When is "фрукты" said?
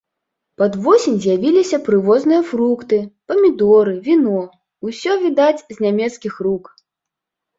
2.53-2.97